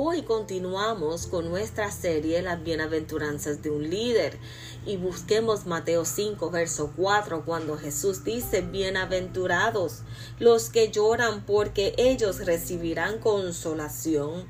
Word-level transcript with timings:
Hoy 0.00 0.22
continuamos 0.22 1.26
con 1.26 1.48
nuestra 1.48 1.90
serie 1.90 2.40
Las 2.40 2.62
bienaventuranzas 2.62 3.62
de 3.62 3.70
un 3.70 3.90
líder 3.90 4.38
y 4.86 4.96
busquemos 4.96 5.66
Mateo 5.66 6.04
5, 6.04 6.52
verso 6.52 6.92
4, 6.94 7.44
cuando 7.44 7.76
Jesús 7.76 8.22
dice, 8.22 8.60
bienaventurados 8.60 10.02
los 10.38 10.70
que 10.70 10.92
lloran 10.92 11.44
porque 11.44 11.94
ellos 11.98 12.46
recibirán 12.46 13.18
consolación. 13.18 14.46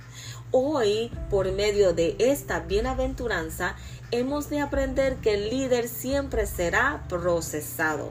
Hoy, 0.50 1.10
por 1.30 1.50
medio 1.50 1.94
de 1.94 2.16
esta 2.18 2.60
bienaventuranza, 2.60 3.74
hemos 4.10 4.50
de 4.50 4.60
aprender 4.60 5.16
que 5.16 5.32
el 5.32 5.48
líder 5.48 5.88
siempre 5.88 6.44
será 6.44 7.06
procesado. 7.08 8.10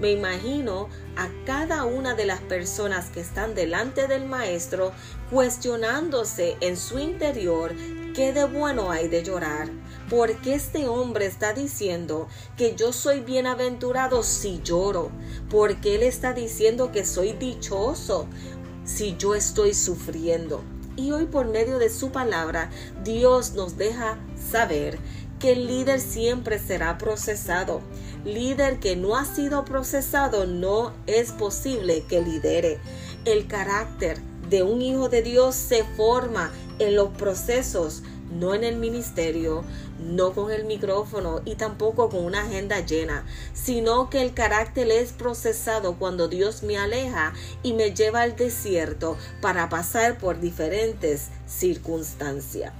Me 0.00 0.10
imagino 0.10 0.88
a 1.16 1.28
cada 1.46 1.84
una 1.84 2.14
de 2.14 2.26
las 2.26 2.40
personas 2.40 3.10
que 3.10 3.20
están 3.20 3.54
delante 3.54 4.08
del 4.08 4.26
maestro 4.26 4.92
cuestionándose 5.30 6.56
en 6.60 6.76
su 6.76 6.98
interior 6.98 7.72
qué 8.14 8.32
de 8.32 8.44
bueno 8.44 8.90
hay 8.90 9.08
de 9.08 9.22
llorar. 9.22 9.68
Porque 10.10 10.54
este 10.54 10.88
hombre 10.88 11.26
está 11.26 11.52
diciendo 11.52 12.28
que 12.56 12.74
yo 12.74 12.92
soy 12.92 13.20
bienaventurado 13.20 14.22
si 14.22 14.60
lloro. 14.62 15.10
Porque 15.48 15.94
él 15.94 16.02
está 16.02 16.32
diciendo 16.32 16.90
que 16.90 17.04
soy 17.04 17.32
dichoso 17.32 18.26
si 18.84 19.16
yo 19.16 19.34
estoy 19.34 19.74
sufriendo. 19.74 20.62
Y 20.96 21.10
hoy 21.10 21.26
por 21.26 21.46
medio 21.46 21.78
de 21.78 21.90
su 21.90 22.10
palabra, 22.10 22.70
Dios 23.02 23.54
nos 23.54 23.76
deja 23.76 24.18
saber 24.50 24.98
que 25.44 25.52
el 25.52 25.66
líder 25.66 26.00
siempre 26.00 26.58
será 26.58 26.96
procesado. 26.96 27.82
Líder 28.24 28.80
que 28.80 28.96
no 28.96 29.14
ha 29.14 29.26
sido 29.26 29.66
procesado 29.66 30.46
no 30.46 30.94
es 31.06 31.32
posible 31.32 32.02
que 32.08 32.22
lidere. 32.22 32.78
El 33.26 33.46
carácter 33.46 34.16
de 34.48 34.62
un 34.62 34.80
hijo 34.80 35.10
de 35.10 35.20
Dios 35.20 35.54
se 35.54 35.84
forma 35.98 36.50
en 36.78 36.96
los 36.96 37.10
procesos, 37.10 38.02
no 38.32 38.54
en 38.54 38.64
el 38.64 38.76
ministerio, 38.76 39.64
no 40.00 40.32
con 40.32 40.50
el 40.50 40.64
micrófono 40.64 41.42
y 41.44 41.56
tampoco 41.56 42.08
con 42.08 42.24
una 42.24 42.46
agenda 42.46 42.80
llena, 42.80 43.26
sino 43.52 44.08
que 44.08 44.22
el 44.22 44.32
carácter 44.32 44.90
es 44.90 45.12
procesado 45.12 45.96
cuando 45.98 46.26
Dios 46.26 46.62
me 46.62 46.78
aleja 46.78 47.34
y 47.62 47.74
me 47.74 47.92
lleva 47.94 48.22
al 48.22 48.34
desierto 48.34 49.18
para 49.42 49.68
pasar 49.68 50.16
por 50.16 50.40
diferentes 50.40 51.28
circunstancias. 51.46 52.72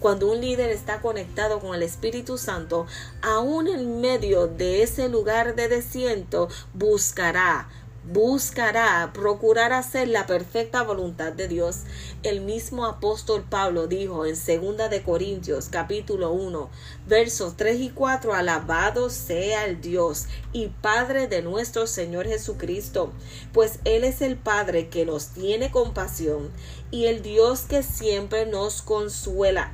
Cuando 0.00 0.30
un 0.30 0.40
líder 0.40 0.70
está 0.70 1.00
conectado 1.00 1.58
con 1.58 1.74
el 1.74 1.82
Espíritu 1.82 2.38
Santo, 2.38 2.86
aún 3.20 3.66
en 3.66 4.00
medio 4.00 4.46
de 4.46 4.82
ese 4.82 5.08
lugar 5.08 5.56
de 5.56 5.68
desierto, 5.68 6.48
buscará 6.72 7.68
buscará 8.10 9.10
procurar 9.12 9.74
hacer 9.74 10.08
la 10.08 10.24
perfecta 10.26 10.82
voluntad 10.82 11.32
de 11.32 11.46
Dios. 11.46 11.80
El 12.22 12.40
mismo 12.40 12.86
apóstol 12.86 13.44
Pablo 13.48 13.86
dijo 13.86 14.24
en 14.24 14.34
2 14.34 14.88
de 14.88 15.02
Corintios 15.02 15.68
capítulo 15.68 16.32
1 16.32 16.70
versos 17.06 17.56
3 17.56 17.80
y 17.80 17.90
4 17.90 18.32
alabado 18.32 19.10
sea 19.10 19.66
el 19.66 19.82
Dios 19.82 20.26
y 20.52 20.68
Padre 20.68 21.26
de 21.26 21.42
nuestro 21.42 21.86
Señor 21.86 22.26
Jesucristo, 22.26 23.12
pues 23.52 23.80
él 23.84 24.04
es 24.04 24.22
el 24.22 24.36
Padre 24.36 24.88
que 24.88 25.04
nos 25.04 25.28
tiene 25.28 25.70
compasión 25.70 26.50
y 26.90 27.06
el 27.06 27.20
Dios 27.20 27.62
que 27.62 27.82
siempre 27.82 28.46
nos 28.46 28.80
consuela 28.80 29.70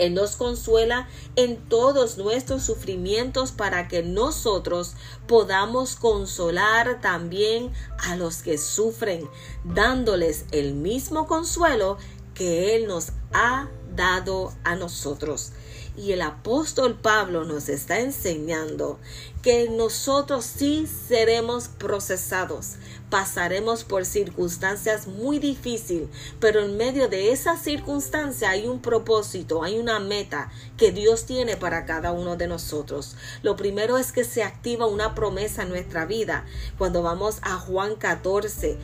él 0.00 0.14
nos 0.14 0.36
consuela 0.36 1.08
en 1.36 1.56
todos 1.68 2.16
nuestros 2.16 2.62
sufrimientos 2.62 3.52
para 3.52 3.86
que 3.86 4.02
nosotros 4.02 4.94
podamos 5.26 5.94
consolar 5.94 7.00
también 7.02 7.72
a 7.98 8.16
los 8.16 8.42
que 8.42 8.56
sufren, 8.56 9.28
dándoles 9.64 10.46
el 10.52 10.74
mismo 10.74 11.26
consuelo 11.26 11.98
que 12.34 12.74
Él 12.74 12.86
nos 12.86 13.12
ha 13.32 13.68
dado 13.94 14.52
a 14.64 14.76
nosotros. 14.76 15.52
Y 15.96 16.12
el 16.12 16.22
apóstol 16.22 16.98
Pablo 17.00 17.44
nos 17.44 17.68
está 17.68 18.00
enseñando 18.00 18.98
que 19.42 19.68
nosotros 19.68 20.44
sí 20.44 20.86
seremos 20.86 21.68
procesados, 21.68 22.76
pasaremos 23.08 23.84
por 23.84 24.04
circunstancias 24.04 25.06
muy 25.06 25.38
difíciles, 25.38 26.08
pero 26.38 26.60
en 26.60 26.76
medio 26.76 27.08
de 27.08 27.32
esa 27.32 27.56
circunstancia 27.56 28.50
hay 28.50 28.66
un 28.66 28.80
propósito, 28.80 29.62
hay 29.62 29.78
una 29.78 29.98
meta 29.98 30.50
que 30.76 30.92
Dios 30.92 31.24
tiene 31.24 31.56
para 31.56 31.86
cada 31.86 32.12
uno 32.12 32.36
de 32.36 32.46
nosotros. 32.46 33.16
Lo 33.42 33.56
primero 33.56 33.98
es 33.98 34.12
que 34.12 34.24
se 34.24 34.42
activa 34.42 34.86
una 34.86 35.14
promesa 35.14 35.62
en 35.62 35.70
nuestra 35.70 36.06
vida. 36.06 36.44
Cuando 36.78 37.02
vamos 37.02 37.38
a 37.42 37.58
Juan 37.58 37.96
14, 37.96 38.78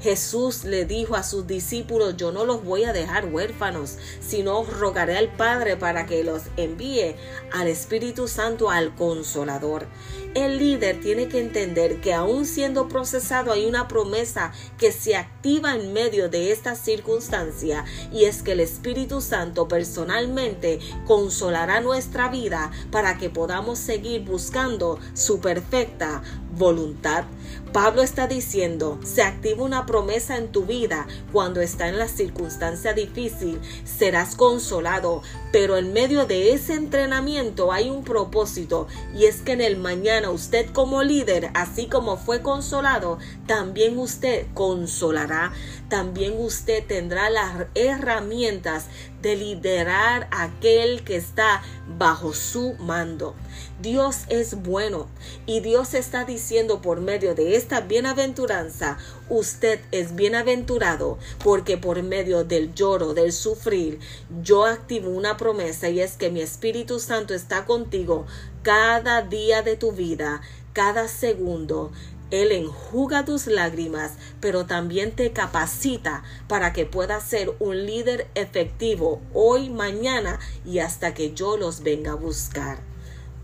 Jesús 0.00 0.64
le 0.64 0.84
dijo 0.84 1.16
a 1.16 1.22
sus 1.22 1.46
discípulos, 1.46 2.16
yo 2.16 2.30
no 2.32 2.44
los 2.44 2.64
voy 2.64 2.84
a 2.84 2.92
dejar 2.92 3.26
huérfanos, 3.26 3.96
sino 4.20 4.62
rogaré 4.64 5.16
al 5.16 5.32
Padre 5.34 5.76
para 5.76 6.06
que 6.06 6.22
los 6.22 6.42
envíe 6.56 7.16
al 7.52 7.68
Espíritu 7.68 8.28
Santo, 8.28 8.70
al 8.70 8.94
Consolador. 8.94 9.86
El 10.34 10.58
líder 10.58 11.00
tiene 11.00 11.28
que 11.28 11.40
entender 11.40 12.00
que 12.00 12.14
aún 12.14 12.46
siendo 12.46 12.88
procesado 12.88 13.50
hay 13.50 13.66
una 13.66 13.88
promesa 13.88 14.52
que 14.76 14.92
se 14.92 15.16
activa 15.16 15.74
en 15.74 15.92
medio 15.92 16.28
de 16.28 16.52
esta 16.52 16.76
circunstancia 16.76 17.84
y 18.12 18.24
es 18.24 18.42
que 18.42 18.52
el 18.52 18.60
Espíritu 18.60 19.20
Santo 19.20 19.66
personalmente 19.68 20.78
consolará 21.06 21.80
nuestra 21.80 22.28
vida 22.28 22.70
para 22.90 23.18
que 23.18 23.30
podamos 23.30 23.78
seguir 23.78 24.24
buscando 24.24 24.98
su 25.14 25.40
perfecta 25.40 26.22
voluntad. 26.56 27.24
Pablo 27.72 28.02
está 28.02 28.26
diciendo, 28.26 28.98
se 29.04 29.22
activa 29.22 29.62
una 29.62 29.86
promesa 29.88 30.36
en 30.36 30.48
tu 30.48 30.66
vida. 30.66 31.06
Cuando 31.32 31.62
está 31.62 31.88
en 31.88 31.98
la 31.98 32.08
circunstancia 32.08 32.92
difícil, 32.92 33.58
serás 33.84 34.36
consolado, 34.36 35.22
pero 35.50 35.78
en 35.78 35.94
medio 35.94 36.26
de 36.26 36.52
ese 36.52 36.74
entrenamiento 36.74 37.72
hay 37.72 37.88
un 37.88 38.04
propósito 38.04 38.86
y 39.16 39.24
es 39.24 39.40
que 39.40 39.52
en 39.52 39.62
el 39.62 39.78
mañana 39.78 40.28
usted 40.30 40.70
como 40.72 41.02
líder, 41.02 41.50
así 41.54 41.86
como 41.86 42.18
fue 42.18 42.42
consolado, 42.42 43.18
también 43.46 43.98
usted 43.98 44.46
consolará, 44.52 45.52
también 45.88 46.34
usted 46.38 46.84
tendrá 46.86 47.30
las 47.30 47.66
herramientas 47.74 48.88
de 49.22 49.36
liderar 49.36 50.28
aquel 50.30 51.02
que 51.04 51.16
está 51.16 51.62
bajo 51.98 52.32
su 52.32 52.74
mando. 52.78 53.34
Dios 53.80 54.22
es 54.28 54.62
bueno 54.62 55.08
y 55.46 55.60
Dios 55.60 55.94
está 55.94 56.24
diciendo 56.24 56.82
por 56.82 57.00
medio 57.00 57.34
de 57.34 57.56
esta 57.56 57.80
bienaventuranza, 57.80 58.98
usted 59.28 59.80
es 59.92 60.14
bienaventurado 60.14 61.18
porque 61.42 61.76
por 61.76 62.02
medio 62.02 62.44
del 62.44 62.74
lloro, 62.74 63.14
del 63.14 63.32
sufrir, 63.32 64.00
yo 64.42 64.64
activo 64.64 65.10
una 65.10 65.36
promesa 65.36 65.88
y 65.88 66.00
es 66.00 66.16
que 66.16 66.30
mi 66.30 66.40
Espíritu 66.40 66.98
Santo 66.98 67.34
está 67.34 67.64
contigo 67.66 68.26
cada 68.62 69.22
día 69.22 69.62
de 69.62 69.76
tu 69.76 69.92
vida, 69.92 70.40
cada 70.72 71.08
segundo, 71.08 71.90
él 72.30 72.52
enjuga 72.52 73.24
tus 73.24 73.46
lágrimas, 73.46 74.12
pero 74.40 74.66
también 74.66 75.12
te 75.12 75.32
capacita 75.32 76.22
para 76.46 76.72
que 76.72 76.86
puedas 76.86 77.24
ser 77.24 77.54
un 77.58 77.86
líder 77.86 78.28
efectivo 78.34 79.22
hoy, 79.32 79.70
mañana 79.70 80.38
y 80.64 80.80
hasta 80.80 81.14
que 81.14 81.32
yo 81.32 81.56
los 81.56 81.82
venga 81.82 82.12
a 82.12 82.16
buscar. 82.16 82.78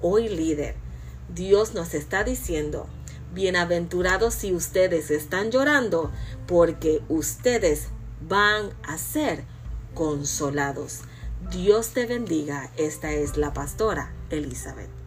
Hoy 0.00 0.28
líder, 0.28 0.75
Dios 1.34 1.75
nos 1.75 1.94
está 1.94 2.25
diciendo, 2.25 2.87
bienaventurados 3.33 4.34
si 4.34 4.53
ustedes 4.53 5.11
están 5.11 5.50
llorando, 5.50 6.12
porque 6.47 7.03
ustedes 7.09 7.89
van 8.21 8.71
a 8.83 8.99
ser 8.99 9.44
consolados. 9.94 11.00
Dios 11.50 11.91
te 11.91 12.06
bendiga. 12.06 12.71
Esta 12.77 13.12
es 13.12 13.37
la 13.37 13.53
pastora 13.53 14.12
Elizabeth. 14.31 15.04